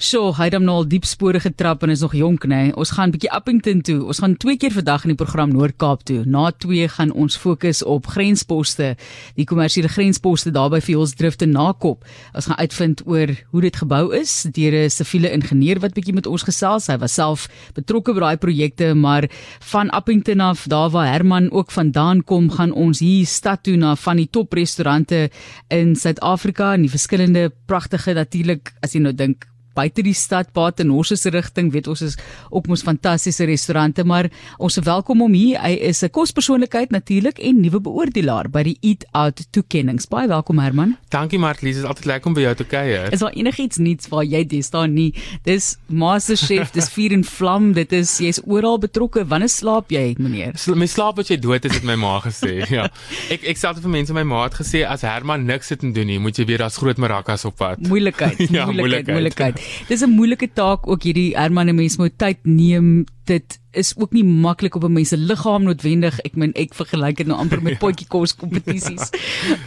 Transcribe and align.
Sjoe, 0.00 0.30
hy 0.32 0.46
het 0.46 0.54
hom 0.56 0.62
nou 0.64 0.78
al 0.80 0.86
diep 0.88 1.04
spore 1.04 1.42
getrap 1.44 1.82
en 1.84 1.90
is 1.92 2.00
nog 2.00 2.14
jonk 2.16 2.46
nê. 2.48 2.56
Nee. 2.56 2.68
Ons 2.80 2.94
gaan 2.96 3.10
bietjie 3.12 3.28
Appington 3.36 3.82
toe. 3.84 3.98
Ons 4.08 4.22
gaan 4.22 4.32
twee 4.40 4.56
keer 4.56 4.72
vandag 4.72 5.02
in 5.04 5.10
die 5.12 5.18
program 5.20 5.50
Noord-Kaap 5.52 6.06
toe. 6.08 6.22
Na 6.24 6.46
2 6.56 6.86
gaan 6.94 7.12
ons 7.12 7.36
fokus 7.36 7.82
op 7.84 8.08
grensposte, 8.08 8.94
die 9.36 9.44
kommersiële 9.44 9.90
grensposte 9.92 10.54
daar 10.56 10.70
by 10.72 10.80
Vuilsdrift 10.86 11.44
en 11.44 11.52
Nakop. 11.52 12.08
Ons 12.32 12.48
gaan 12.48 12.56
uitvind 12.62 13.02
oor 13.04 13.34
hoe 13.52 13.62
dit 13.66 13.76
gebou 13.82 14.00
is 14.16 14.32
deur 14.48 14.78
'n 14.86 14.88
siviele 14.88 15.34
ingenieur 15.36 15.82
wat 15.84 15.92
bietjie 15.92 16.16
met 16.16 16.26
ons 16.26 16.48
gesels. 16.48 16.88
Hy 16.88 16.96
was 16.96 17.12
self 17.12 17.48
betrokke 17.74 18.14
by 18.14 18.20
daai 18.20 18.36
projekte, 18.38 18.94
maar 18.94 19.28
van 19.60 19.90
Appington 19.90 20.40
af, 20.40 20.64
daar 20.64 20.88
waar 20.88 21.12
Herman 21.12 21.52
ook 21.52 21.70
vandaan 21.70 22.24
kom, 22.24 22.48
gaan 22.48 22.72
ons 22.72 23.00
hier 23.00 23.26
stad 23.26 23.62
toe 23.64 23.76
na 23.76 23.94
van 23.96 24.16
die 24.16 24.30
top 24.30 24.52
restaurante 24.52 25.30
in 25.68 25.94
Suid-Afrika 25.94 26.72
en 26.72 26.80
die 26.80 26.90
verskillende 26.90 27.52
pragtige 27.66 28.14
natuurlik 28.14 28.72
as 28.80 28.92
jy 28.92 29.00
nou 29.00 29.12
dink 29.12 29.44
buite 29.80 30.02
die 30.04 30.14
stad 30.16 30.52
Paternosse 30.56 31.16
se 31.16 31.30
rigting 31.32 31.70
weet 31.72 31.88
ons 31.90 32.02
is 32.04 32.16
ook 32.50 32.68
mos 32.70 32.82
fantastiese 32.86 33.46
restaurante 33.48 34.04
maar 34.04 34.28
ons 34.58 34.76
is 34.76 34.84
welkom 34.84 35.22
om 35.24 35.32
hier. 35.36 35.60
Hy 35.62 35.74
is 35.90 36.02
'n 36.04 36.10
kospersoonlikheid 36.10 36.90
natuurlik 36.90 37.38
en 37.38 37.60
nuwe 37.60 37.80
beoordelaar 37.80 38.50
by 38.50 38.62
die 38.62 38.76
Eat 38.82 39.04
Out 39.12 39.40
toekenninge. 39.52 40.04
Baie 40.10 40.28
welkom 40.28 40.58
Herman. 40.58 40.96
Dankie 41.10 41.38
Martlies. 41.38 41.76
Is 41.76 41.84
altyd 41.84 42.04
lekker 42.04 42.26
om 42.28 42.34
by 42.34 42.40
jou 42.40 42.54
te 42.54 42.64
kuier. 42.64 43.12
Is 43.12 43.20
daar 43.20 43.32
enigiets 43.32 43.78
nuuts 43.78 44.08
waar 44.08 44.24
jy 44.24 44.44
dis 44.46 44.66
staan 44.66 44.94
nie? 44.94 45.14
Dis 45.44 45.76
master 45.86 46.36
chef 46.36 46.70
dis 46.72 46.88
vuur 46.88 47.12
en 47.12 47.24
vlam 47.24 47.72
dit 47.72 47.92
is 47.92 48.18
jy's 48.18 48.40
oral 48.46 48.78
betrokke. 48.78 49.24
Wanneer 49.26 49.48
slaap 49.48 49.90
jy 49.90 50.14
meneer? 50.18 50.52
My 50.74 50.86
slaap 50.86 51.18
as 51.18 51.28
jy 51.28 51.36
dood 51.40 51.64
is 51.64 51.74
het 51.74 51.84
my 51.84 51.94
ma 51.96 52.20
gesê 52.20 52.64
ja. 52.76 52.88
Ek 53.30 53.44
ek 53.44 53.56
sê 53.56 53.68
altyd 53.68 53.82
vir 53.82 53.90
mense 53.90 54.12
my 54.14 54.22
ma 54.24 54.44
het 54.44 54.54
gesê 54.60 54.84
as 54.86 55.02
Herman 55.02 55.46
niks 55.46 55.66
sit 55.70 55.82
en 55.82 55.92
doen 55.92 56.06
nie 56.06 56.18
moet 56.18 56.36
jy 56.38 56.44
weer 56.46 56.62
as 56.62 56.76
groot 56.76 56.96
marakas 56.98 57.44
op 57.44 57.56
pad 57.56 57.78
Moeilikheid 57.86 58.38
ja, 58.50 58.66
moeilikheid. 58.66 59.08
moeilikheid 59.08 59.60
dis 59.88 60.02
'n 60.02 60.10
moeilike 60.10 60.48
taak 60.54 60.86
ook 60.86 61.02
hierdie 61.02 61.36
Herman 61.36 61.68
en 61.68 61.74
mens 61.74 61.96
moet 61.96 62.18
tyd 62.18 62.38
neem 62.44 63.04
dit 63.30 63.60
is 63.70 63.92
ook 63.96 64.12
nie 64.12 64.24
maklik 64.24 64.74
op 64.74 64.84
'n 64.84 64.92
mens 64.92 65.08
se 65.08 65.16
liggaam 65.16 65.62
noodwendig. 65.62 66.18
Ek 66.20 66.34
meen 66.34 66.52
ek 66.52 66.74
vergelyk 66.74 67.16
dit 67.16 67.26
nou 67.26 67.38
amper 67.38 67.62
met 67.62 67.78
potjie 67.84 68.06
kos 68.06 68.34
kompetisies 68.34 69.10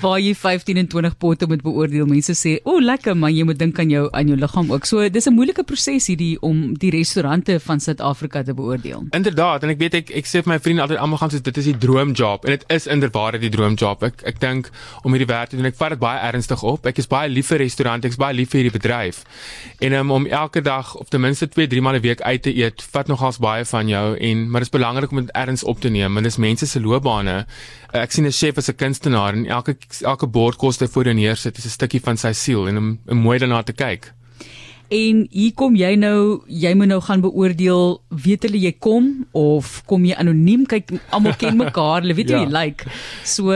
waar 0.02 0.20
jy 0.20 0.36
15 0.36 0.78
en 0.78 0.88
20 0.88 1.18
potte 1.18 1.48
moet 1.48 1.62
beoordeel. 1.62 2.06
Mense 2.06 2.34
sê, 2.34 2.60
"O, 2.64 2.72
oh, 2.72 2.82
lekker, 2.82 3.18
maar 3.18 3.32
jy 3.32 3.44
moet 3.44 3.60
dink 3.60 3.80
aan 3.80 3.90
jou 3.90 4.10
aan 4.12 4.28
jou 4.28 4.38
liggaam 4.40 4.72
ook." 4.72 4.86
So 4.86 5.10
dis 5.10 5.26
'n 5.28 5.34
moeilike 5.34 5.64
proses 5.64 6.08
hierdie 6.08 6.42
om 6.42 6.78
die 6.78 6.90
restaurante 6.90 7.60
van 7.60 7.80
Suid-Afrika 7.80 8.44
te 8.44 8.54
beoordeel. 8.54 9.06
Inderdaad, 9.10 9.64
en 9.64 9.70
ek 9.70 9.78
weet 9.80 9.94
ek 9.94 10.12
ek 10.12 10.26
sê 10.26 10.44
vir 10.44 10.54
my 10.54 10.60
vriende 10.60 10.82
altyd 10.82 10.98
almal 10.98 11.18
gaan 11.18 11.30
sê 11.30 11.42
dit 11.42 11.58
is 11.58 11.66
die 11.66 11.78
droomjob 11.78 12.46
en 12.46 12.52
dit 12.52 12.64
is 12.68 12.88
inderwaarheid 12.88 13.42
die 13.42 13.50
droomjob. 13.50 14.04
Ek 14.04 14.22
ek 14.24 14.40
dink 14.40 14.70
om 15.04 15.12
hierdie 15.12 15.34
werk 15.34 15.50
te 15.50 15.56
doen, 15.56 15.66
ek 15.66 15.76
vat 15.76 15.90
dit 15.90 16.00
baie 16.00 16.20
ernstig 16.20 16.64
op. 16.64 16.86
Ek 16.86 16.98
is 16.98 17.08
baie 17.08 17.30
lief 17.30 17.48
vir 17.48 17.58
restaurante, 17.58 18.08
ek 18.08 18.12
is 18.12 18.18
baie 18.18 18.34
lief 18.34 18.50
vir 18.50 18.62
hierdie 18.62 18.80
bedryf. 18.80 19.24
En 19.80 19.94
um, 19.94 20.12
om 20.12 20.26
elke 20.26 20.62
dag 20.62 20.96
of 20.96 21.10
ten 21.10 21.22
minste 21.22 21.48
2, 21.48 21.68
3 21.68 21.82
maande 21.82 22.00
'n 22.00 22.02
week 22.02 22.22
uit 22.22 22.42
te 22.42 22.56
eet, 22.56 22.84
vat 22.92 23.08
nogals 23.08 23.38
baie 23.38 23.53
van 23.70 23.88
jou 23.88 24.18
en 24.18 24.42
maar 24.50 24.64
dit 24.64 24.70
is 24.72 24.78
belangrik 24.80 25.12
om 25.12 25.22
dit 25.22 25.36
erns 25.38 25.64
op 25.64 25.80
te 25.80 25.90
neem 25.90 26.14
want 26.14 26.26
dit 26.26 26.34
is 26.34 26.42
mense 26.42 26.68
se 26.68 26.82
loopbane. 26.82 27.46
Ek 27.94 28.12
sien 28.12 28.26
'n 28.26 28.32
chef 28.32 28.58
as 28.58 28.70
'n 28.70 28.76
kunstenaar 28.76 29.34
en 29.34 29.46
elke 29.46 29.78
elke 30.02 30.28
bord 30.28 30.58
kos 30.58 30.80
hy 30.80 30.88
voor 30.88 31.06
en 31.06 31.16
neersit 31.16 31.58
is 31.58 31.66
'n 31.66 31.78
stukkie 31.78 32.02
van 32.02 32.18
sy 32.18 32.34
siel 32.34 32.68
en 32.68 32.78
om, 32.78 33.00
om 33.08 33.18
mooi 33.18 33.38
daarna 33.40 33.64
te 33.64 33.74
kyk. 33.74 34.14
En 34.94 35.24
hier 35.32 35.54
kom 35.58 35.76
jy 35.78 35.94
nou, 35.96 36.44
jy 36.48 36.74
moet 36.78 36.90
nou 36.92 37.00
gaan 37.02 37.22
beoordeel, 37.24 38.02
weet 38.24 38.44
hulle 38.48 38.60
jy 38.62 38.74
kom 38.84 39.10
of 39.38 39.80
kom 39.90 40.04
jy 40.06 40.18
anoniem? 40.20 40.66
Kyk, 40.70 40.92
almal 41.16 41.38
ken 41.40 41.58
mekaar, 41.58 42.04
hulle 42.04 42.16
weet 42.18 42.34
hoe 42.34 42.42
ja. 42.42 42.44
jy 42.44 42.52
lyk. 42.52 42.84
Like. 42.84 42.98
So 43.28 43.56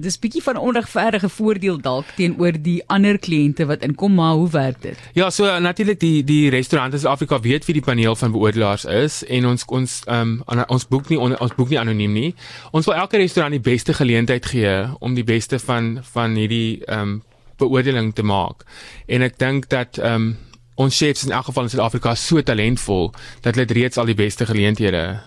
dis 0.00 0.18
bietjie 0.22 0.42
van 0.42 0.58
onregverdige 0.60 1.30
voordeel 1.32 1.78
dalk 1.82 2.10
teenoor 2.16 2.58
die 2.62 2.80
ander 2.92 3.20
kliënte 3.20 3.68
wat 3.68 3.84
inkom, 3.86 4.16
maar 4.18 4.34
hoe 4.40 4.48
werk 4.50 4.80
dit? 4.82 5.04
Ja, 5.18 5.30
so 5.30 5.50
natuurlik 5.60 6.00
die 6.00 6.24
die 6.26 6.50
restaurante 6.50 6.98
in 6.98 7.10
Afrika 7.10 7.40
weet 7.40 7.66
wie 7.68 7.78
die 7.78 7.84
paneel 7.84 8.16
van 8.16 8.32
beoordelaars 8.34 8.84
is 8.84 9.22
en 9.28 9.46
ons 9.52 9.66
ons 9.68 10.00
ehm 10.06 10.40
um, 10.46 10.64
ons 10.72 10.88
boek 10.88 11.08
nie 11.12 11.20
ons 11.20 11.54
boek 11.56 11.70
nie 11.70 11.80
anoniem 11.80 12.12
nie. 12.12 12.34
Ons 12.72 12.88
wil 12.88 12.96
elke 12.96 13.20
restaurant 13.20 13.54
die 13.54 13.62
beste 13.62 13.94
geleentheid 13.94 14.46
gee 14.46 14.74
om 15.00 15.14
die 15.14 15.24
beste 15.24 15.58
van 15.62 15.96
van 16.12 16.36
hierdie 16.36 16.82
ehm 16.86 17.16
um, 17.16 17.16
beoordeling 17.60 18.14
te 18.14 18.22
maak. 18.26 18.64
En 19.06 19.22
ek 19.26 19.38
dink 19.38 19.70
dat 19.72 19.98
ehm 19.98 20.14
um, 20.14 20.34
ons 20.76 20.92
chefs 20.92 21.24
in 21.24 21.32
elk 21.32 21.46
geval 21.48 21.64
in 21.64 21.70
Suid-Afrika 21.72 22.14
so 22.20 22.42
talentvol 22.44 23.06
dat 23.40 23.56
hulle 23.56 23.72
reeds 23.72 23.96
al 23.96 24.10
die 24.10 24.18
beste 24.18 24.44
geleenthede. 24.44 25.22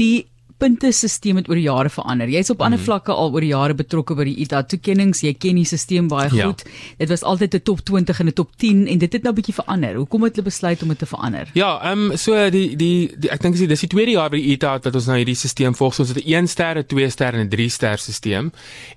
Die 0.00 0.31
puntesisteem 0.62 1.40
het 1.40 1.48
oor 1.50 1.58
die 1.58 1.66
jare 1.66 1.90
verander. 1.90 2.30
Jy's 2.30 2.52
op 2.54 2.62
ander 2.62 2.78
mm. 2.78 2.86
vlakke 2.86 3.14
al 3.14 3.32
oor 3.34 3.44
die 3.44 3.50
jare 3.50 3.74
betrokke 3.74 4.14
by 4.18 4.26
die 4.28 4.36
ITA 4.44 4.62
toekenninge. 4.70 5.18
Jy 5.26 5.34
ken 5.42 5.58
die 5.58 5.66
stelsel 5.66 6.06
baie 6.10 6.28
ja. 6.30 6.46
goed. 6.46 6.62
Dit 6.98 7.10
was 7.10 7.24
altyd 7.26 7.54
'n 7.54 7.62
top 7.62 7.80
20 7.84 8.20
en 8.20 8.26
'n 8.26 8.32
top 8.32 8.50
10 8.56 8.86
en 8.86 8.98
dit 8.98 9.12
het 9.12 9.22
nou 9.22 9.32
'n 9.32 9.34
bietjie 9.34 9.54
verander. 9.54 9.94
Hoekom 9.94 10.22
het 10.22 10.36
hulle 10.36 10.48
besluit 10.48 10.82
om 10.82 10.88
dit 10.88 10.98
te 10.98 11.06
verander? 11.06 11.50
Ja, 11.54 11.80
ehm 11.82 12.10
um, 12.10 12.16
so 12.16 12.50
die 12.50 12.76
die, 12.76 13.10
die 13.18 13.30
ek 13.30 13.42
dink 13.42 13.56
dis 13.56 13.80
die 13.80 13.88
tweede 13.88 14.10
jaar 14.10 14.30
by 14.30 14.36
die 14.36 14.52
ITA 14.54 14.78
wat 14.82 14.94
ons 14.94 15.06
nou 15.06 15.16
hierdie 15.16 15.34
stelsel 15.34 15.74
volg. 15.74 15.98
Ons 15.98 16.08
het 16.08 16.24
'n 16.24 16.28
1 16.28 16.48
ster, 16.48 16.78
'n 16.78 16.86
2 16.86 17.10
ster 17.10 17.34
en 17.34 17.40
'n 17.46 17.48
3 17.48 17.68
ster 17.68 17.98
stelsel. 17.98 18.50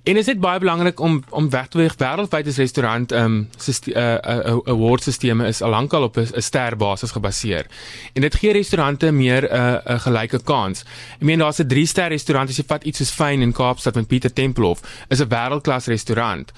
En 0.04 0.14
dit 0.14 0.28
is 0.28 0.38
baie 0.38 0.60
belangrik 0.60 1.00
om 1.00 1.24
om 1.30 1.50
weg 1.50 1.68
te 1.68 1.78
weeg 1.78 1.96
wêreldwyd 1.98 2.48
as 2.48 2.58
restaurant 2.58 3.12
ehm 3.12 3.24
um, 3.26 3.50
uh, 3.88 3.96
uh, 3.96 4.58
award 4.66 5.02
stelsels 5.02 5.48
is 5.48 5.62
al 5.62 5.70
lankal 5.70 6.04
op 6.04 6.18
'n 6.18 6.42
ster 6.42 6.78
basis 6.78 7.12
gebaseer. 7.12 7.66
En 8.14 8.22
dit 8.22 8.36
gee 8.36 8.54
restaurante 8.54 9.12
meer 9.12 9.44
'n 9.44 9.56
uh, 9.56 9.96
'n 9.96 10.00
gelyke 10.00 10.44
kans. 10.44 10.84
Ek 11.20 11.22
meen 11.22 11.42
daar's 11.56 11.60
'n 11.60 11.68
3 11.68 11.86
ster 11.88 12.10
restaurant 12.10 12.50
as 12.50 12.58
jy 12.58 12.66
vat 12.68 12.84
iets 12.84 12.98
soos 12.98 13.12
Fyn 13.12 13.42
in 13.42 13.54
Kaapstad 13.54 13.96
met 13.96 14.08
Pieter 14.08 14.34
Tempelhof 14.34 14.82
is 15.10 15.22
'n 15.22 15.30
wêreldklas 15.30 15.88
restaurant. 15.88 16.52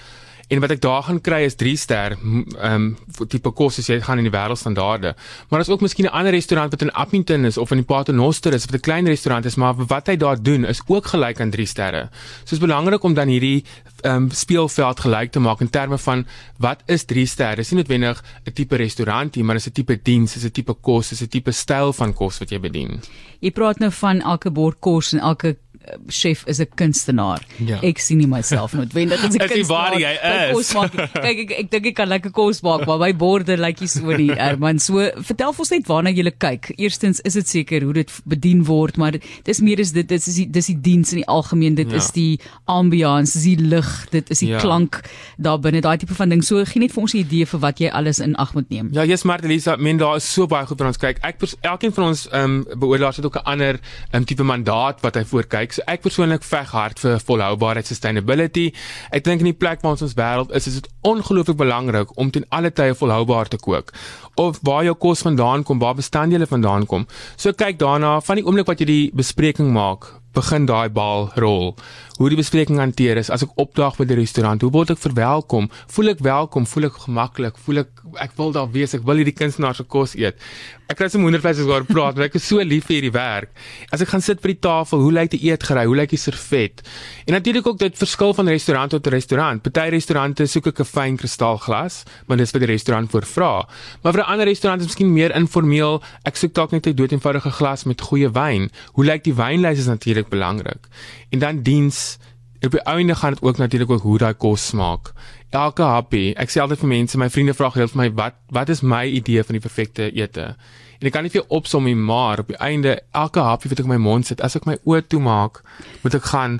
En 0.48 0.60
wat 0.60 0.72
ek 0.72 0.80
daar 0.80 1.02
gaan 1.04 1.20
kry 1.20 1.42
is 1.44 1.58
3 1.60 1.76
ster 1.76 2.14
ehm 2.16 2.46
um, 2.64 2.86
tipe 3.28 3.50
kos 3.52 3.78
as 3.82 3.88
jy 3.90 3.98
gaan 4.00 4.20
in 4.20 4.24
die 4.28 4.32
wêreldstandaarde. 4.32 5.12
Maar 5.48 5.60
daar's 5.60 5.68
ook 5.68 5.84
miskien 5.84 6.06
'n 6.06 6.14
ander 6.16 6.32
restaurant 6.32 6.70
wat 6.70 6.82
in 6.82 6.92
Appington 6.92 7.44
is 7.44 7.58
of 7.58 7.70
in 7.70 7.76
die 7.76 7.86
Paternoster 7.86 8.52
is 8.54 8.64
wat 8.64 8.74
'n 8.74 8.80
klein 8.80 9.06
restaurant 9.06 9.44
is, 9.44 9.56
maar 9.56 9.74
wat 9.76 10.06
hy 10.06 10.16
daar 10.16 10.42
doen 10.42 10.64
is 10.64 10.80
ook 10.86 11.06
gelyk 11.06 11.40
aan 11.40 11.50
3 11.50 11.66
sterre. 11.66 12.08
So 12.44 12.54
is 12.54 12.60
belangrik 12.60 13.02
om 13.02 13.14
dan 13.14 13.28
hierdie 13.28 13.64
ehm 14.00 14.14
um, 14.14 14.30
speelveld 14.30 15.00
gelyk 15.00 15.32
te 15.32 15.40
maak 15.40 15.60
in 15.60 15.70
terme 15.70 15.98
van 15.98 16.26
wat 16.56 16.82
is 16.86 17.04
3 17.04 17.26
sterre? 17.26 17.56
Dis 17.56 17.70
nie 17.70 17.82
noodwendig 17.82 18.22
'n 18.46 18.52
tipe 18.52 18.76
restaurant 18.76 19.36
nie, 19.36 19.44
maar 19.44 19.54
dis 19.54 19.66
'n 19.66 19.72
tipe 19.72 20.00
diens, 20.02 20.32
dis 20.32 20.44
'n 20.44 20.50
tipe 20.50 20.74
kos, 20.80 21.08
dis 21.08 21.22
'n 21.22 21.28
tipe 21.28 21.52
styl 21.52 21.92
van 21.92 22.14
kos 22.14 22.38
wat 22.38 22.50
jy 22.50 22.60
bedien. 22.60 23.00
Jy 23.40 23.50
praat 23.50 23.78
nou 23.78 23.90
van 23.90 24.20
elke 24.20 24.50
bord 24.50 24.80
kos 24.80 25.12
en 25.12 25.18
elke 25.18 25.56
chef 26.08 26.44
is 26.46 26.60
'n 26.60 26.68
kunstenaar. 26.74 27.42
Ja. 27.56 27.80
Ek 27.82 27.98
sien 27.98 28.18
nie 28.18 28.26
myself 28.26 28.72
noodwendig 28.72 29.24
as 29.24 29.34
'n 29.34 29.38
kunstenaar. 29.48 29.56
Dis 29.58 29.68
waar 29.68 29.98
jy 29.98 30.12
is. 30.58 30.72
Kyk 31.26 31.38
ek 31.44 31.50
ek 31.58 31.70
dink 31.70 31.86
ek 31.86 31.94
kan 31.94 32.08
lekker 32.08 32.30
kos 32.30 32.60
maak, 32.62 32.86
maar 32.86 32.98
my 32.98 33.12
borde 33.16 33.56
lyk 33.56 33.80
nie 33.80 33.88
so 33.88 34.16
nie, 34.16 34.30
Herman. 34.30 34.78
So 34.78 35.10
vertel 35.16 35.54
ons 35.56 35.70
net 35.70 35.86
waarna 35.88 36.10
jy 36.10 36.30
kyk. 36.30 36.72
Eerstens 36.78 37.20
is 37.20 37.34
dit 37.34 37.48
seker 37.48 37.82
hoe 37.82 37.92
dit 37.92 38.12
bedien 38.28 38.64
word, 38.64 38.96
maar 38.96 39.18
dis 39.44 39.60
meer 39.60 39.80
is 39.80 39.92
dit 39.92 40.08
dis 40.08 40.28
is 40.28 40.36
die 40.42 40.46
dis 40.50 40.70
die 40.72 40.78
diens 40.80 41.12
in 41.12 41.22
die 41.22 41.28
algemeen, 41.28 41.74
dit 41.78 41.90
ja. 41.90 41.96
is 41.96 42.10
die 42.16 42.38
ambiance, 42.66 43.38
dis 43.38 43.46
die 43.56 43.68
lig, 43.68 43.90
dit 44.10 44.30
is 44.30 44.42
die 44.44 44.52
ja. 44.52 44.60
klank 44.62 45.02
daar 45.36 45.58
binne, 45.62 45.82
daai 45.84 45.96
tipe 45.98 46.14
van 46.14 46.32
ding. 46.32 46.44
So 46.44 46.64
gee 46.64 46.82
net 46.82 46.94
vir 46.94 47.02
ons 47.02 47.14
'n 47.14 47.24
idee 47.24 47.46
vir 47.46 47.60
wat 47.60 47.80
jy 47.80 47.90
alles 47.90 48.20
in 48.20 48.36
ag 48.36 48.54
moet 48.54 48.68
neem. 48.70 48.90
Ja, 48.92 49.04
yes, 49.04 49.24
Martelisa, 49.24 49.76
men 49.76 49.98
daar 49.98 50.16
is 50.16 50.32
so 50.32 50.46
baie 50.46 50.66
goed 50.66 50.78
vir 50.78 50.86
ons 50.86 50.98
kyk. 50.98 51.18
Ek 51.22 51.40
elkeen 51.60 51.92
van 51.92 52.04
ons 52.12 52.28
ehm 52.28 52.44
um, 52.44 52.64
beoordelaars 52.78 53.16
het 53.16 53.26
ook 53.26 53.36
'n 53.36 53.44
ander 53.44 53.74
ehm 53.78 54.22
um, 54.22 54.24
tipe 54.24 54.42
mandaat 54.42 55.00
wat 55.00 55.14
hy 55.14 55.24
voorkyk. 55.24 55.77
So 55.78 55.84
ek 55.86 56.02
persoonlik 56.02 56.42
veg 56.42 56.72
hard 56.74 56.98
vir 56.98 57.20
volhoubaarheid 57.22 57.86
sustainability. 57.86 58.64
Ek 59.14 59.22
dink 59.22 59.44
in 59.44 59.52
die 59.52 59.54
plek 59.54 59.84
waar 59.84 59.94
ons 59.94 60.02
ons 60.02 60.16
wêreld 60.18 60.50
is, 60.58 60.66
is 60.66 60.80
dit 60.80 60.88
ongelooflik 61.06 61.58
belangrik 61.60 62.10
om 62.18 62.32
ten 62.34 62.46
alle 62.50 62.72
tye 62.74 62.96
volhoubaar 62.98 63.46
te 63.52 63.60
kook. 63.62 63.92
Of 64.42 64.58
waar 64.66 64.82
jou 64.88 64.96
kos 64.98 65.22
vandaan 65.22 65.62
kom, 65.62 65.78
waar 65.78 65.94
bestanddele 65.94 66.50
vandaan 66.50 66.88
kom. 66.90 67.06
So 67.36 67.54
kyk 67.54 67.78
daarna 67.78 68.16
van 68.26 68.40
die 68.40 68.46
oomblik 68.46 68.66
wat 68.66 68.82
jy 68.82 68.88
die 68.90 69.04
bespreking 69.14 69.70
maak, 69.70 70.10
begin 70.38 70.66
daai 70.70 70.88
bal 70.88 71.30
rol. 71.42 71.74
Hoe 72.18 72.28
die 72.32 72.38
bespreking 72.38 72.80
hanteer 72.82 73.18
is 73.20 73.30
as 73.30 73.44
ek 73.46 73.60
opdaag 73.62 73.98
by 73.98 74.06
die 74.10 74.16
restaurant, 74.18 74.62
hoe 74.62 74.72
word 74.74 74.90
ek 74.94 74.98
verwelkom? 75.02 75.68
Voel 75.94 76.14
ek 76.14 76.22
welkom? 76.26 76.66
Voel 76.66 76.88
ek 76.88 76.96
gemaklik? 77.04 77.60
Voel 77.62 77.84
ek 77.84 78.02
ek 78.24 78.32
wil 78.38 78.50
daar 78.54 78.70
wees, 78.72 78.94
ek 78.96 79.04
wil 79.06 79.20
hierdie 79.20 79.36
kunstenaar 79.36 79.76
se 79.76 79.84
kos 79.84 80.14
eet. 80.18 80.38
Ek 80.88 80.96
kry 80.96 81.10
so 81.12 81.20
wondervleis 81.20 81.58
as 81.60 81.68
oor 81.68 81.84
praat, 81.84 82.16
maar 82.16 82.26
ek 82.30 82.38
is 82.38 82.46
so 82.48 82.62
lief 82.64 82.86
vir 82.88 82.96
hierdie 82.96 83.12
werk. 83.12 83.50
As 83.92 84.00
ek 84.00 84.08
gaan 84.14 84.24
sit 84.24 84.40
by 84.40 84.54
die 84.54 84.62
tafel, 84.64 85.02
hoe 85.04 85.12
lyk 85.12 85.34
die 85.34 85.42
eetgerei? 85.50 85.84
Hoe 85.86 85.98
lyk 85.98 86.14
die 86.14 86.20
servet? 86.20 86.80
En 87.28 87.36
natuurlik 87.36 87.68
ook 87.68 87.78
dit 87.82 87.98
verskil 88.00 88.32
van 88.38 88.48
restaurant 88.48 88.94
tot 88.96 89.10
restaurant. 89.12 89.62
Party 89.62 89.84
restaurante 89.92 90.46
soek 90.48 90.70
ek 90.72 90.80
'n 90.80 90.88
fyn 90.88 91.16
kristalglas, 91.20 92.04
want 92.26 92.40
dis 92.40 92.50
vir 92.50 92.64
die 92.64 92.72
restaurant 92.72 93.10
voor 93.10 93.26
vra. 93.26 93.68
Maar 94.02 94.12
vir 94.12 94.22
'n 94.22 94.30
ander 94.32 94.46
restaurant 94.46 94.80
is 94.80 94.88
miskien 94.88 95.12
meer 95.12 95.36
informeel. 95.36 96.02
Ek 96.24 96.36
soek 96.36 96.54
dalk 96.54 96.72
net 96.72 96.86
'n 96.86 96.96
doeteenvoudige 96.96 97.50
glas 97.50 97.84
met 97.84 98.00
goeie 98.00 98.30
wyn. 98.32 98.70
Hoe 98.94 99.04
lyk 99.04 99.24
die 99.24 99.34
wynlys 99.34 99.78
is 99.78 99.86
natuurlik 99.86 100.27
belangrik. 100.28 100.88
En 101.30 101.38
dan 101.38 101.62
diens 101.62 102.18
Op 102.58 102.72
die 102.74 102.82
einde 102.90 103.14
gaan 103.14 103.32
dit 103.32 103.42
ook 103.42 103.56
natuurlik 103.56 103.90
ook 103.90 104.02
hoe 104.02 104.18
daai 104.18 104.34
kos 104.34 104.66
smaak 104.66 105.12
elke 105.50 105.82
happy. 105.82 106.32
Ek 106.36 106.50
sê 106.52 106.60
altyd 106.60 106.82
vir 106.82 106.90
mense, 106.90 107.18
my 107.20 107.28
vriende 107.32 107.54
vra 107.56 107.70
gereeld 107.72 107.94
vir 107.94 108.02
my 108.02 108.08
wat 108.18 108.36
wat 108.54 108.72
is 108.72 108.82
my 108.82 109.04
idee 109.06 109.44
van 109.44 109.56
die 109.56 109.64
perfekte 109.64 110.10
ete? 110.12 110.50
En 110.98 111.08
ek 111.08 111.14
kan 111.14 111.24
nie 111.24 111.32
vir 111.32 111.46
opsom 111.54 111.86
nie, 111.86 111.96
maar 111.96 112.42
op 112.42 112.50
die 112.50 112.58
einde 112.60 112.98
elke 113.16 113.44
happy 113.44 113.70
wat 113.70 113.80
ek 113.80 113.86
in 113.86 113.94
my 113.94 114.00
mond 114.02 114.28
sit, 114.28 114.42
as 114.44 114.58
ek 114.58 114.66
my 114.68 114.76
oë 114.84 115.06
toemaak, 115.08 115.62
moet 116.02 116.18
ek 116.18 116.28
gaan 116.32 116.58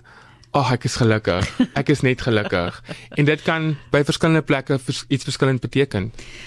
Ag, 0.56 0.64
oh, 0.64 0.72
ek 0.72 0.86
is 0.88 0.94
gelukkig. 0.96 1.48
Ek 1.76 1.90
is 1.92 2.00
net 2.00 2.22
gelukkig. 2.24 2.76
en 3.20 3.26
dit 3.28 3.42
kan 3.44 3.74
by 3.92 4.00
verskillende 4.08 4.40
plekke 4.48 4.78
vers, 4.80 5.02
iets 5.12 5.26
verskillend 5.28 5.60
beteken. 5.60 6.06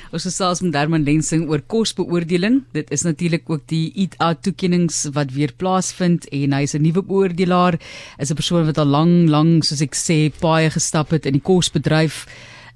Ons 0.09 0.25
gesels 0.25 0.63
met 0.65 0.73
Derman 0.73 1.05
Lensing 1.05 1.43
oor 1.51 1.61
kosbeoordeling. 1.61 2.63
Dit 2.73 2.89
is 2.89 3.05
natuurlik 3.05 3.45
ook 3.45 3.67
die 3.69 3.91
Eat 3.93 4.17
Out 4.17 4.41
toekennings 4.41 5.03
wat 5.13 5.35
weer 5.37 5.53
plaasvind 5.53 6.25
en 6.33 6.57
hy 6.57 6.63
is 6.65 6.73
'n 6.73 6.81
nuwe 6.81 7.05
beoordelaar. 7.05 7.77
Is 8.17 8.31
'n 8.31 8.39
persoon 8.41 8.65
wat 8.65 8.81
al 8.81 8.89
lank 8.89 9.29
lank 9.29 9.63
soos 9.63 9.81
ek 9.81 9.93
sê 9.93 10.33
paai 10.33 10.71
gestap 10.71 11.11
het 11.11 11.25
in 11.25 11.37
die 11.37 11.45
kosbedryf 11.45 12.25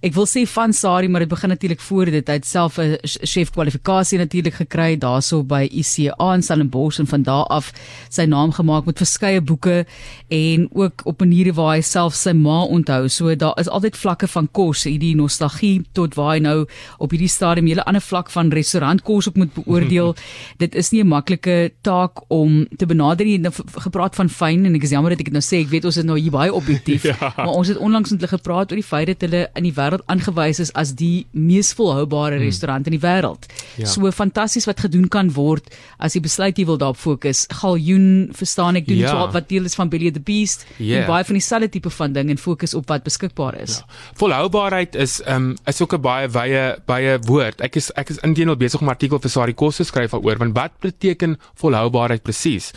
ek 0.06 0.14
wil 0.14 0.28
sê 0.30 0.44
van 0.46 0.74
Sari 0.74 1.08
maar 1.10 1.24
dit 1.24 1.30
begin 1.30 1.50
natuurlik 1.50 1.82
voor 1.82 2.10
dit. 2.14 2.28
Hy 2.28 2.34
het 2.38 2.46
self 2.46 2.78
'n 2.78 2.98
chef 3.04 3.50
kwalifikasie 3.50 4.20
natuurlik 4.20 4.54
gekry 4.54 4.98
daarso 4.98 5.44
by 5.44 5.68
ICA 5.72 6.34
in 6.34 6.42
Stellenbosch 6.42 7.00
en 7.00 7.08
van 7.08 7.24
daar 7.24 7.46
af 7.50 7.74
sy 8.10 8.26
naam 8.26 8.52
gemaak 8.52 8.86
met 8.86 8.98
verskeie 8.98 9.42
boeke 9.42 9.86
en 10.30 10.70
ook 10.74 11.02
op 11.06 11.20
maniere 11.20 11.54
waar 11.54 11.76
hy 11.76 11.82
self 11.82 12.14
sy 12.14 12.34
ma 12.34 12.64
onthou. 12.64 13.08
So 13.10 13.36
daar 13.36 13.54
is 13.60 13.68
altyd 13.68 13.98
vlakke 13.98 14.28
van 14.28 14.48
kos 14.52 14.84
hierdie 14.84 15.16
nostalgie 15.16 15.82
tot 15.94 16.14
waar 16.16 16.34
hy 16.34 16.40
nou 16.40 16.66
op 16.98 17.12
hierdie 17.12 17.30
stadium 17.30 17.68
hele 17.68 17.86
ander 17.86 18.02
vlak 18.02 18.30
van 18.30 18.50
restaurantkos 18.50 19.28
ook 19.28 19.36
moet 19.36 19.54
beoordeel. 19.54 20.16
Dit 20.58 20.76
is 20.76 20.92
nie 20.92 21.04
'n 21.04 21.08
maklike 21.08 21.72
taak 21.82 22.22
om 22.28 22.68
te 22.78 22.86
benader 22.86 23.26
jy 23.26 23.38
nou 23.38 23.54
gepraat 23.76 24.16
van 24.16 24.30
fyn 24.30 24.66
en 24.66 24.76
ek 24.76 24.84
is 24.84 24.92
jammer 24.92 25.10
dat 25.10 25.20
ek 25.20 25.26
dit 25.26 25.34
nou 25.34 25.44
sê. 25.44 25.66
Ek 25.66 25.70
weet 25.70 25.86
ons 25.86 25.98
is 25.98 26.04
nou 26.04 26.20
hier 26.20 26.32
baie 26.32 26.54
objektief 26.54 27.04
ja. 27.10 27.34
maar 27.38 27.56
ons 27.58 27.68
het 27.68 27.78
onlangs 27.78 28.12
met 28.12 28.20
hulle 28.20 28.38
gepraat 28.38 28.72
oor 28.72 28.78
die 28.78 28.84
feit 28.84 29.08
dat 29.08 29.22
hulle 29.22 29.50
in 29.56 29.64
die 29.64 29.74
wêreld 29.74 29.95
aangewys 30.06 30.60
is 30.60 30.72
as 30.74 30.94
die 30.96 31.26
mees 31.32 31.74
volhoubare 31.74 32.36
hmm. 32.36 32.46
restaurant 32.46 32.88
in 32.88 32.96
die 32.98 33.02
wêreld. 33.04 33.46
Ja. 33.78 33.88
So 33.90 34.12
fantasties 34.12 34.68
wat 34.70 34.80
gedoen 34.80 35.08
kan 35.08 35.32
word 35.36 35.70
as 36.00 36.16
jy 36.16 36.22
besluit 36.26 36.58
jy 36.58 36.66
wil 36.66 36.80
daarop 36.82 37.00
fokus. 37.00 37.46
Galjoen, 37.62 38.30
verstaan 38.36 38.80
ek, 38.80 38.88
doen 38.88 39.04
ja. 39.04 39.14
so 39.14 39.32
wat 39.36 39.50
deel 39.50 39.66
is 39.66 39.76
van 39.76 39.90
Billy 39.90 40.12
the 40.12 40.24
Beast 40.24 40.66
yeah. 40.78 41.04
en 41.04 41.10
baie 41.10 41.24
van 41.28 41.40
dieselfde 41.40 41.70
tipe 41.70 41.90
van 41.90 42.14
ding 42.14 42.30
en 42.30 42.42
fokus 42.42 42.74
op 42.78 42.90
wat 42.92 43.06
beskikbaar 43.06 43.60
is. 43.62 43.80
Ja. 43.80 44.00
Volhoubaarheid 44.22 44.96
is 44.96 45.22
um 45.28 45.54
is 45.66 45.82
ook 45.82 45.94
'n 45.98 46.02
baie 46.02 46.28
wye 46.30 46.64
baie 46.86 47.20
woord. 47.28 47.62
Ek 47.62 47.76
is 47.76 47.92
ek 47.96 48.10
is 48.10 48.20
intedeel 48.24 48.56
besig 48.56 48.82
om 48.82 48.88
'n 48.88 48.96
artikel 48.96 49.20
vir 49.20 49.30
Sari 49.30 49.54
Kos 49.54 49.78
te 49.78 49.84
skryf 49.84 50.12
daaroor 50.12 50.38
want 50.38 50.56
wat 50.56 50.72
beteken 50.80 51.38
volhoubaarheid 51.56 52.24
presies? 52.24 52.72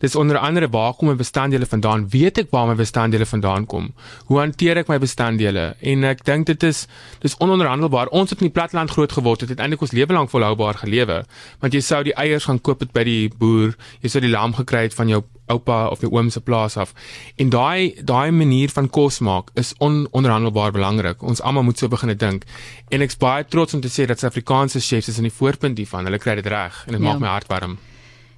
Dis 0.00 0.16
onder 0.16 0.38
andere 0.38 0.68
waar 0.68 0.94
kom 0.94 1.08
my 1.08 1.14
bestanddele 1.14 1.66
vandaan? 1.66 2.08
Weet 2.08 2.38
ek 2.38 2.50
waar 2.50 2.66
my 2.66 2.74
bestanddele 2.74 3.26
vandaan 3.26 3.66
kom? 3.66 3.92
Hoe 4.26 4.38
hanteer 4.38 4.82
ek 4.82 4.88
my 4.88 4.98
bestanddele? 4.98 5.74
En 5.80 6.04
ek 6.04 6.24
dink 6.24 6.46
dit 6.52 6.68
is 6.68 6.86
dis 7.24 7.36
ononderhandelbaar. 7.42 8.12
Ons 8.12 8.30
het 8.30 8.40
in 8.40 8.50
die 8.50 8.54
platteland 8.54 8.92
groot 8.92 9.12
geword, 9.12 9.44
het 9.46 9.58
eintlik 9.58 9.82
ons 9.84 9.94
lewe 9.96 10.16
lank 10.16 10.30
volhoubaar 10.32 10.82
gelewe. 10.84 11.22
Want 11.64 11.76
jy 11.76 11.82
sou 11.84 12.02
die 12.06 12.14
eiers 12.14 12.48
gaan 12.48 12.60
koop 12.60 12.84
by 12.92 13.04
die 13.08 13.30
boer, 13.38 13.76
jy 14.02 14.12
sou 14.12 14.22
die 14.24 14.32
lam 14.32 14.56
gekry 14.56 14.86
het 14.88 14.96
van 14.98 15.10
jou 15.12 15.22
oupa 15.52 15.86
of 15.92 16.00
jou 16.00 16.10
oom 16.12 16.30
se 16.30 16.40
plaas 16.40 16.76
af. 16.80 16.94
En 17.36 17.50
daai 17.52 17.94
daai 18.08 18.30
manier 18.30 18.72
van 18.72 18.88
kos 18.90 19.20
maak 19.20 19.50
is 19.58 19.74
ononderhandelbaar 19.78 20.72
belangrik. 20.72 21.22
Ons 21.22 21.42
almal 21.42 21.66
moet 21.68 21.78
so 21.78 21.88
begine 21.92 22.16
dink. 22.16 22.44
En 22.90 23.04
ek's 23.04 23.18
baie 23.20 23.44
trots 23.44 23.74
om 23.74 23.80
te 23.84 23.92
sê 23.92 24.06
dat 24.08 24.22
Suid-Afrikaanse 24.22 24.80
chefs 24.80 25.12
is 25.12 25.18
in 25.22 25.28
die 25.28 25.38
voorpunt 25.38 25.78
hiervan. 25.78 26.08
Hulle 26.08 26.22
kry 26.22 26.38
dit 26.40 26.52
reg 26.52 26.84
en 26.86 26.96
dit 26.96 27.02
ja. 27.02 27.08
maak 27.08 27.20
my 27.20 27.34
hart 27.34 27.50
warm. 27.52 27.78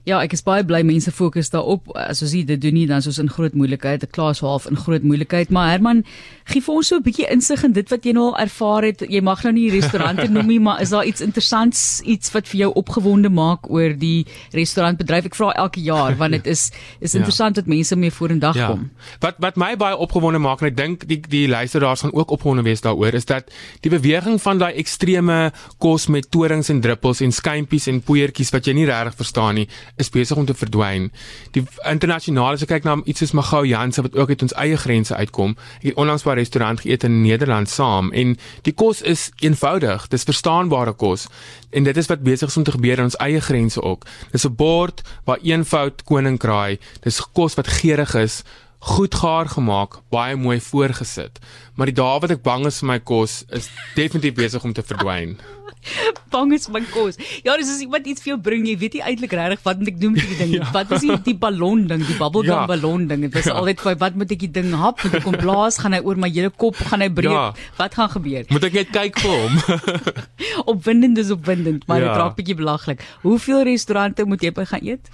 Ja, 0.04 0.18
ek 0.20 0.34
is 0.36 0.42
baie 0.44 0.60
bly 0.68 0.82
mense 0.84 1.08
fokus 1.16 1.48
daarop. 1.48 1.88
As 1.96 2.20
ons 2.24 2.34
dit 2.36 2.60
doen 2.60 2.74
nie 2.76 2.84
dan 2.84 3.00
is 3.00 3.06
ons 3.08 3.22
in 3.22 3.30
groot 3.32 3.54
moeilikheid. 3.56 4.02
'n 4.04 4.12
Klaas 4.12 4.40
half 4.44 4.66
in 4.68 4.76
groot 4.76 5.02
moeilikheid. 5.02 5.48
Maar 5.50 5.70
Herman, 5.70 6.04
gee 6.44 6.60
vir 6.60 6.74
ons 6.74 6.88
so 6.88 6.96
'n 6.96 7.02
bietjie 7.02 7.24
insig 7.32 7.64
in 7.64 7.72
dit 7.72 7.88
wat 7.88 8.04
jy 8.04 8.12
nou 8.12 8.26
al 8.32 8.38
ervaar 8.44 8.84
het. 8.84 9.00
Jy 9.00 9.22
mag 9.22 9.42
nou 9.44 9.52
nie 9.52 9.70
restaurante 9.70 10.28
noem 10.28 10.46
nie, 10.46 10.60
maar 10.60 10.82
is 10.82 10.90
daar 10.90 11.06
iets 11.06 11.20
interessants, 11.20 12.02
iets 12.04 12.30
wat 12.32 12.48
vir 12.48 12.58
jou 12.58 12.72
opgewonde 12.74 13.30
maak 13.30 13.70
oor 13.70 13.96
die 13.96 14.26
restaurantbedryf? 14.52 15.24
Ek 15.24 15.34
vra 15.34 15.52
elke 15.52 15.80
jaar 15.80 16.16
want 16.16 16.32
dit 16.32 16.46
is 16.46 16.70
is 17.00 17.12
ja. 17.12 17.18
interessant 17.18 17.56
ja. 17.56 17.62
dat 17.62 17.66
mense 17.66 17.96
mee 17.96 18.10
vorendag 18.10 18.54
ja. 18.54 18.66
kom. 18.66 18.90
Wat 19.20 19.36
wat 19.38 19.56
my 19.56 19.76
baie 19.76 19.96
opgewonde 19.96 20.38
maak 20.38 20.60
en 20.60 20.68
ek 20.68 20.76
dink 20.76 21.08
die 21.08 21.20
die 21.20 21.48
luisteraars 21.48 22.00
gaan 22.00 22.12
ook 22.12 22.30
opgewonde 22.30 22.62
wees 22.62 22.80
daaroor 22.80 23.14
is 23.14 23.24
dat 23.24 23.50
die 23.80 23.90
beweging 23.90 24.40
van 24.42 24.58
daai 24.58 24.74
ekstreme 24.74 25.52
kos 25.78 26.06
met 26.06 26.30
torings 26.30 26.68
en 26.68 26.80
druppels 26.80 27.20
en 27.20 27.32
skuimpies 27.32 27.86
en 27.86 28.02
poeiertjies 28.02 28.52
wat 28.52 28.66
jy 28.66 28.74
nie 28.74 28.86
regtig 28.86 29.16
verstaan 29.16 29.54
nie 29.54 29.68
is 29.96 30.10
besig 30.10 30.36
om 30.36 30.46
te 30.46 30.54
verdwyn. 30.54 31.10
Die 31.54 31.62
internasionale 31.90 32.58
as 32.58 32.64
ek 32.66 32.72
kyk 32.72 32.86
na 32.86 32.96
iets 33.04 33.22
soos 33.22 33.34
Magou 33.36 33.62
Janse 33.66 34.02
wat 34.02 34.16
ook 34.16 34.32
uit 34.32 34.42
ons 34.42 34.56
eie 34.58 34.76
grense 34.76 35.14
uitkom. 35.14 35.54
Ek 35.82 35.92
het 35.92 36.00
onlangs 36.00 36.24
by 36.26 36.32
'n 36.34 36.42
restaurant 36.42 36.80
geëet 36.80 37.04
in 37.04 37.22
Nederland 37.22 37.68
saam 37.68 38.12
en 38.12 38.36
die 38.62 38.72
kos 38.72 39.02
is 39.02 39.30
eenvoudig, 39.38 40.08
dis 40.08 40.24
verstaanbare 40.24 40.92
kos 40.92 41.28
en 41.70 41.84
dit 41.84 41.96
is 41.96 42.06
wat 42.06 42.22
besig 42.22 42.48
is 42.48 42.56
om 42.56 42.64
te 42.64 42.70
gebeur 42.70 42.98
in 42.98 43.04
ons 43.04 43.16
eie 43.16 43.40
grense 43.40 43.82
ook. 43.82 44.04
Dis 44.32 44.44
'n 44.44 44.54
bord 44.54 45.02
waar 45.24 45.38
eenvoud 45.42 46.04
koninkraai, 46.04 46.78
dis 47.02 47.20
kos 47.32 47.54
wat 47.54 47.66
geurig 47.66 48.14
is 48.14 48.42
goed 48.84 49.14
gaar 49.16 49.48
gemaak, 49.48 49.98
baie 50.12 50.36
mooi 50.36 50.60
voorgesit. 50.60 51.40
Maar 51.74 51.88
die 51.90 51.96
dae 51.96 52.20
wat 52.20 52.34
ek 52.34 52.42
bang 52.44 52.66
is 52.68 52.82
vir 52.82 52.90
my 52.92 52.98
kos 53.00 53.42
is 53.48 53.70
definitief 53.96 54.36
besig 54.36 54.64
om 54.64 54.74
te 54.76 54.84
verdwyn. 54.84 55.38
bang 56.34 56.52
is 56.56 56.66
my 56.72 56.82
kos. 56.92 57.16
Ja, 57.44 57.54
dis 57.60 57.70
as 57.72 57.80
iemand 57.84 58.08
iets 58.10 58.24
vir 58.24 58.34
jou 58.34 58.38
bring, 58.44 58.66
jy 58.68 58.74
weet 58.80 58.98
nie 58.98 59.02
eintlik 59.04 59.34
regtig 59.36 59.62
wat 59.66 59.80
moet 59.80 59.92
ek 59.92 60.00
doen 60.00 60.16
met 60.16 60.26
die 60.28 60.38
ding 60.40 60.50
nie. 60.52 60.60
ja. 60.62 60.70
Wat 60.74 60.92
is 60.96 61.04
die, 61.04 61.18
die 61.30 61.36
ballon 61.44 61.86
ding, 61.90 62.02
die 62.04 62.16
bubblegum 62.18 62.52
ja. 62.52 62.64
ballon 62.70 63.06
ding? 63.10 63.24
Dit 63.26 63.38
was 63.38 63.48
ja. 63.50 63.56
altyd 63.60 63.84
vir 63.84 63.96
wat 64.02 64.18
moet 64.20 64.34
ek 64.36 64.42
die 64.46 64.50
ding 64.58 64.72
hap? 64.80 65.04
Moet 65.04 65.20
ek 65.20 65.28
hom 65.28 65.38
blaas? 65.40 65.78
Gaan 65.82 65.96
hy 65.96 66.02
oor 66.04 66.20
my 66.20 66.30
hele 66.34 66.50
kop? 66.64 66.80
Gaan 66.90 67.04
hy 67.04 67.10
breek? 67.20 67.36
Ja. 67.36 67.70
Wat 67.78 67.96
gaan 68.00 68.12
gebeur? 68.16 68.48
Moet 68.52 68.68
ek 68.70 68.80
net 68.80 68.92
kyk 68.94 69.22
vir 69.22 69.38
hom? 69.38 70.12
opwindend 70.74 71.20
is 71.22 71.32
opwindend, 71.34 71.88
maar 71.88 72.02
ja. 72.02 72.10
dit 72.10 72.22
raak 72.22 72.36
bietjie 72.38 72.58
belaglik. 72.58 73.04
Hoeveel 73.24 73.64
restaurante 73.70 74.28
moet 74.28 74.44
jy 74.44 74.52
by 74.54 74.68
gaan 74.68 74.92
eet? 74.94 75.10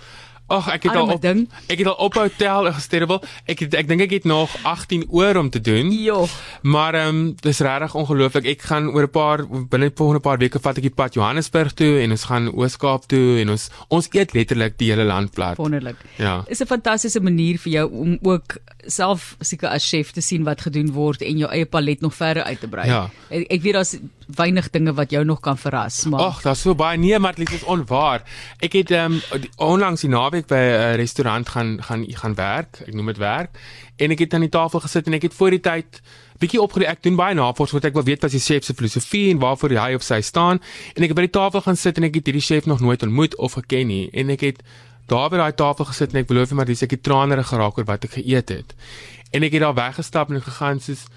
Ag, 0.50 0.67
ek 0.75 0.88
het 0.88 0.97
al 0.99 1.12
op, 1.14 1.25
ek 1.70 1.79
het 1.79 1.87
al 1.87 1.94
op 1.94 2.17
hotel 2.19 2.73
gesterwel. 2.75 3.20
Ek 3.47 3.61
het, 3.62 3.75
ek 3.79 3.87
dink 3.87 4.02
ek 4.08 4.14
het 4.19 4.25
nog 4.26 4.50
18 4.67 5.05
oor 5.14 5.38
om 5.38 5.50
te 5.50 5.61
doen. 5.62 5.93
Jo. 5.94 6.25
Maar 6.62 6.99
ehm 6.99 7.08
um, 7.08 7.20
dis 7.38 7.61
regtig 7.62 7.94
ongelooflik. 7.94 8.49
Ek 8.56 8.64
gaan 8.67 8.91
oor 8.91 9.06
'n 9.06 9.11
paar 9.14 9.47
binne 9.47 9.93
volgende 9.94 10.20
paar 10.20 10.38
weke 10.38 10.58
vat 10.58 10.76
ek 10.76 10.88
die 10.88 10.94
pad 10.94 11.14
Johannesburg 11.14 11.73
toe 11.73 12.00
en 12.02 12.11
ons 12.11 12.25
gaan 12.25 12.50
Oos-Kaap 12.50 13.06
toe 13.06 13.38
en 13.38 13.50
ons 13.55 13.70
ons 13.88 14.08
eet 14.11 14.35
letterlik 14.35 14.79
die 14.79 14.91
hele 14.91 15.05
land 15.05 15.31
plat. 15.31 15.56
Wonderlik. 15.56 15.97
Ja. 16.19 16.43
Is 16.49 16.61
'n 16.61 16.67
fantastiese 16.67 17.20
manier 17.20 17.58
vir 17.58 17.73
jou 17.73 17.87
om 17.91 18.19
ook 18.23 18.58
self 18.87 19.35
seker 19.41 19.69
as 19.69 19.88
chef 19.88 20.12
te 20.12 20.23
sien 20.25 20.44
wat 20.44 20.61
gedoen 20.61 20.93
word 20.94 21.23
en 21.23 21.43
jou 21.43 21.50
eie 21.50 21.67
palet 21.67 22.00
nog 22.00 22.15
verder 22.15 22.43
uit 22.43 22.61
te 22.61 22.69
brei. 22.69 22.87
Ja. 22.88 23.03
Ek, 23.29 23.47
ek 23.56 23.62
weet 23.62 23.79
daar's 23.79 23.97
weinig 24.37 24.71
dinge 24.71 24.94
wat 24.94 25.11
jou 25.11 25.25
nog 25.25 25.41
kan 25.41 25.59
verras, 25.59 26.05
maar 26.06 26.21
Ag, 26.21 26.43
daar's 26.43 26.62
so 26.62 26.75
baie 26.75 26.99
nee, 26.99 27.19
maar 27.19 27.35
dit 27.35 27.50
is 27.53 27.65
onwaar. 27.65 28.23
Ek 28.62 28.79
het 28.79 28.91
ehm 28.94 29.19
um, 29.19 29.47
onlangs 29.56 30.06
die 30.06 30.11
naweek 30.11 30.47
by 30.50 30.61
'n 30.61 30.97
restaurant 31.00 31.49
gaan 31.49 31.79
gaan 31.82 32.06
gaan 32.09 32.35
werk. 32.35 32.82
Ek 32.87 32.94
noem 32.94 33.06
dit 33.06 33.19
werk. 33.19 33.59
En 33.97 34.11
ek 34.11 34.19
het 34.19 34.35
aan 34.35 34.47
die 34.47 34.53
tafel 34.53 34.81
gesit 34.81 35.06
en 35.06 35.12
ek 35.19 35.23
het 35.29 35.35
voor 35.35 35.50
die 35.50 35.61
tyd 35.61 36.00
bietjie 36.41 36.61
opgeleer. 36.62 36.94
Ek 36.94 37.03
doen 37.03 37.17
baie 37.17 37.35
navorsing 37.37 37.81
wat 37.81 37.88
ek 37.91 37.99
wil 37.99 38.06
weet 38.06 38.23
wat 38.25 38.32
die 38.35 38.41
chef 38.41 38.65
se 38.65 38.75
filosofie 38.75 39.31
en 39.31 39.41
waarvoor 39.43 39.77
hy 39.77 39.94
of 39.99 40.03
sy 40.06 40.21
staan. 40.25 40.61
En 40.94 41.05
ek 41.05 41.12
het 41.12 41.19
by 41.19 41.27
die 41.29 41.37
tafel 41.37 41.65
gaan 41.67 41.77
sit 41.77 42.00
en 42.00 42.09
ek 42.09 42.15
het 42.21 42.31
hierdie 42.31 42.44
chef 42.44 42.67
nog 42.71 42.81
nooit 42.81 43.03
ontmoet 43.03 43.37
of 43.37 43.59
geken 43.61 43.93
nie. 43.93 44.06
En 44.13 44.31
ek 44.31 44.46
het 44.49 44.63
daar 45.07 45.31
by 45.31 45.41
daai 45.41 45.55
tafel 45.55 45.89
gesit 45.89 46.13
en 46.13 46.21
ek 46.23 46.29
beloof 46.29 46.53
maar 46.53 46.69
dis 46.69 46.83
ek 46.83 46.91
het 46.97 47.03
tranerig 47.03 47.49
geraak 47.49 47.79
oor 47.79 47.89
wat 47.89 48.05
ek 48.05 48.19
geëet 48.19 48.49
het. 48.49 48.75
En 49.33 49.43
ek 49.47 49.53
het 49.57 49.65
daar 49.65 49.79
weggestap 49.79 50.31
en 50.31 50.43
gegaan 50.43 50.81
soos 50.81 51.09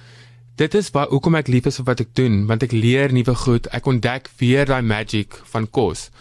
Dit 0.55 0.75
is 0.77 0.91
waar 0.93 1.09
hoekom 1.09 1.33
ek 1.33 1.47
lief 1.49 1.65
is 1.65 1.79
vir 1.79 1.85
wat 1.87 2.01
ek 2.03 2.11
doen, 2.13 2.43
want 2.45 2.61
ek 2.61 2.75
leer 2.77 3.09
nuwe 3.09 3.33
goed, 3.41 3.65
ek 3.73 3.87
ontdek 3.89 4.27
weer 4.37 4.67
daai 4.69 4.85
magic 4.85 5.33
van 5.49 5.65
kos. 5.65 6.11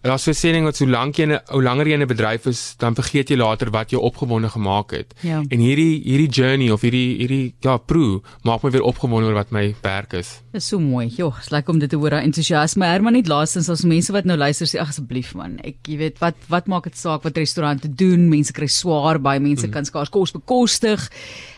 En 0.00 0.14
as 0.14 0.24
jy 0.24 0.32
sê 0.32 0.50
net 0.54 0.78
so 0.78 0.88
lank 0.88 1.18
jy 1.20 1.26
'n 1.26 1.38
ou 1.52 1.60
langer 1.60 1.86
jy 1.88 1.94
in 1.94 2.02
'n 2.02 2.08
bedryf 2.08 2.46
is, 2.46 2.74
dan 2.80 2.94
vergeet 2.94 3.28
jy 3.28 3.36
later 3.36 3.70
wat 3.70 3.90
jou 3.90 4.00
opgewonde 4.00 4.48
gemaak 4.48 4.92
het. 4.92 5.12
Ja. 5.20 5.42
En 5.44 5.58
hierdie 5.60 6.00
hierdie 6.00 6.28
journey 6.28 6.70
of 6.70 6.80
hierdie 6.80 7.18
hierdie 7.20 7.52
ja, 7.60 7.76
proe 7.76 8.22
maak 8.42 8.62
my 8.62 8.70
weer 8.70 8.82
opgewonde 8.82 9.28
oor 9.28 9.34
wat 9.34 9.50
my 9.50 9.74
werk 9.82 10.14
is. 10.14 10.40
Dis 10.52 10.68
so 10.68 10.80
mooi. 10.80 11.12
Jo, 11.14 11.34
is 11.38 11.50
lekker 11.50 11.74
om 11.74 11.78
dit 11.78 11.90
te 11.90 11.96
hoor, 11.96 12.12
entoesiasme. 12.12 12.84
Herman 12.84 13.12
net 13.12 13.28
laastens 13.28 13.68
as 13.68 13.84
mense 13.84 14.10
wat 14.12 14.24
nou 14.24 14.38
luister 14.38 14.66
sê 14.66 14.80
asseblief 14.80 15.34
man, 15.34 15.58
ek 15.62 15.76
jy 15.86 15.98
weet 15.98 16.18
wat 16.18 16.34
wat 16.48 16.66
maak 16.66 16.84
dit 16.84 16.96
saak 16.96 17.22
wat 17.22 17.36
restaurante 17.36 17.86
doen? 17.86 18.28
Mense 18.30 18.52
kry 18.52 18.66
swaar, 18.66 19.20
baie 19.20 19.38
mense 19.38 19.66
mm. 19.66 19.72
kan 19.72 19.84
skaars 19.84 20.08
kos 20.08 20.32
bekostig. 20.32 21.10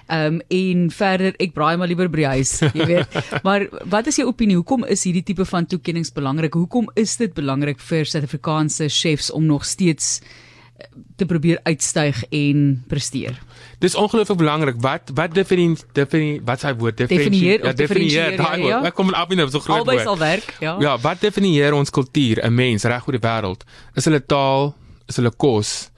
Ehm 0.06 0.34
um, 0.34 0.40
en 0.48 0.90
verder 0.90 1.34
ek 1.38 1.54
braai 1.54 1.76
maar 1.78 1.90
liewer 1.90 2.10
by 2.10 2.22
die 2.22 2.30
huis, 2.36 2.58
jy 2.78 2.86
weet. 2.88 3.18
maar 3.46 3.66
wat 3.90 4.10
is 4.10 4.18
jou 4.18 4.26
opinie? 4.28 4.58
Hoekom 4.58 4.84
is 4.90 5.04
hierdie 5.06 5.22
tipe 5.22 5.46
van 5.48 5.66
toekenninge 5.66 6.10
belangrik? 6.14 6.54
Hoekom 6.58 6.90
is 6.98 7.16
dit 7.20 7.34
belangrik 7.34 7.80
vir 7.80 8.08
Suid-Afrikaanse 8.08 8.88
chefs 8.90 9.30
om 9.30 9.46
nog 9.46 9.64
steeds 9.64 10.18
eh, 10.20 10.88
te 11.16 11.26
probeer 11.26 11.60
uitstyg 11.68 12.24
en 12.30 12.82
presteer? 12.90 13.38
Dis 13.82 13.94
ongelooflik 13.94 14.42
belangrik. 14.42 14.82
Wat 14.82 15.14
wat 15.14 15.34
definieer 15.38 15.86
definieer 15.94 16.42
wat 16.46 16.66
sy 16.66 16.74
woord 16.74 16.98
definieer? 17.04 17.62
Ja, 17.62 17.72
definieer 17.78 18.36
daai 18.36 18.58
woord. 18.58 18.74
Ja. 18.74 18.82
Ek 18.90 18.98
kom 18.98 19.14
af 19.14 19.30
in 19.30 19.44
so 19.46 19.62
groot 19.62 19.86
woord. 19.86 19.88
Albei 19.88 20.02
sal 20.02 20.18
werk, 20.18 20.54
ja. 20.60 20.76
Ja, 20.82 20.98
wat 20.98 21.22
definieer 21.22 21.78
ons 21.78 21.90
kultuur, 21.90 22.42
'n 22.42 22.54
mens 22.54 22.84
reg 22.84 23.06
oor 23.06 23.18
die 23.18 23.22
wêreld? 23.22 23.64
Is 23.94 24.04
hulle 24.10 24.20
taal, 24.20 24.74
is 25.06 25.16
hulle 25.16 25.30
kos? 25.30 25.91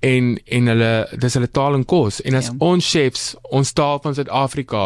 En 0.00 0.36
en 0.44 0.72
hulle 0.72 0.92
dis 1.20 1.34
hulle 1.36 1.50
taal 1.52 1.76
en 1.76 1.84
kos 1.84 2.20
en 2.24 2.38
as 2.38 2.48
ja. 2.48 2.56
ons 2.58 2.90
chefs 2.92 3.24
ons 3.50 3.72
taal 3.72 4.00
van 4.04 4.16
Suid-Afrika 4.16 4.84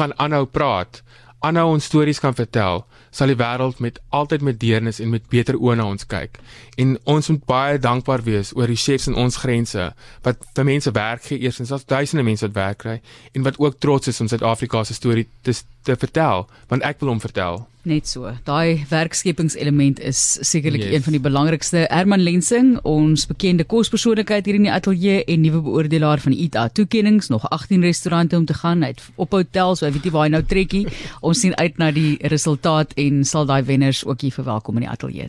kan 0.00 0.14
aanhou 0.16 0.46
praat, 0.46 1.02
aanhou 1.44 1.74
ons 1.74 1.84
stories 1.84 2.20
kan 2.22 2.36
vertel, 2.36 2.84
sal 3.10 3.32
die 3.32 3.38
wêreld 3.40 3.80
met 3.84 3.98
altyd 4.16 4.44
met 4.46 4.58
deernis 4.60 5.00
en 5.02 5.10
met 5.12 5.24
beter 5.32 5.58
oë 5.58 5.76
na 5.80 5.86
ons 5.90 6.06
kyk. 6.06 6.38
En 6.80 6.94
ons 7.10 7.30
moet 7.32 7.42
baie 7.48 7.80
dankbaar 7.82 8.22
wees 8.26 8.52
oor 8.56 8.70
die 8.70 8.78
chefs 8.78 9.08
in 9.10 9.18
ons 9.18 9.40
grense 9.42 9.88
wat 10.26 10.46
vir 10.56 10.68
mense 10.68 10.92
werk 10.96 11.26
gee, 11.26 11.40
eersins 11.42 11.72
as 11.74 11.86
duisende 11.88 12.24
mense 12.26 12.46
wat 12.46 12.56
werk 12.58 12.82
kry 12.84 12.96
en 13.34 13.46
wat 13.46 13.58
ook 13.60 13.80
trots 13.82 14.12
is 14.12 14.20
om 14.22 14.30
Suid-Afrika 14.30 14.84
se 14.84 14.96
storie 14.96 15.26
te 15.42 15.56
te 15.82 15.96
vertel, 15.96 16.46
want 16.68 16.82
ek 16.86 17.00
wil 17.00 17.14
hom 17.14 17.20
vertel. 17.20 17.66
Net 17.88 18.04
so. 18.04 18.28
Daai 18.44 18.84
werkskepingselement 18.90 20.02
is 20.04 20.18
sekerlik 20.44 20.82
yes. 20.84 20.92
een 20.92 21.04
van 21.06 21.14
die 21.16 21.22
belangrikste. 21.24 21.86
Herman 21.88 22.20
Lensing, 22.20 22.74
ons 22.84 23.24
bekende 23.30 23.64
kospersoonlikheid 23.64 24.44
hier 24.44 24.58
in 24.58 24.66
die 24.68 24.72
ateljee 24.72 25.22
en 25.24 25.40
nuwe 25.40 25.62
beoordelaar 25.64 26.20
van 26.20 26.36
Eat 26.36 26.58
Out 26.60 26.74
toekenninge, 26.76 27.24
nog 27.32 27.48
18 27.48 27.80
restaurante 27.80 28.36
om 28.36 28.44
te 28.44 28.54
gaan. 28.54 28.84
Hy't 28.84 29.00
op 29.16 29.32
hotels, 29.32 29.80
so 29.80 29.88
hy 29.88 29.92
weet 29.96 30.08
nie 30.08 30.12
waar 30.12 30.28
hy 30.28 30.34
nou 30.34 30.42
trekkie. 30.44 30.84
Ons 31.24 31.40
sien 31.40 31.56
uit 31.56 31.80
na 31.80 31.88
die 31.96 32.18
resultaat 32.28 32.92
en 33.00 33.24
sal 33.24 33.48
daai 33.48 33.62
wenners 33.64 34.04
ook 34.04 34.26
hier 34.26 34.36
verwelkom 34.36 34.76
in 34.76 34.84
die 34.84 34.92
ateljee. 34.92 35.28